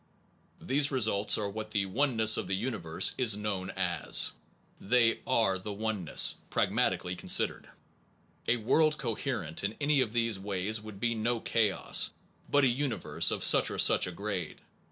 [0.59, 4.31] These results are what the Oneness of the Universe is known as.
[4.79, 7.69] They are the oneness, Summary pragmatically considered.
[8.47, 12.11] A world coherent in any of these ways would be no chaos,
[12.49, 14.61] but a* universe of such or such a grade.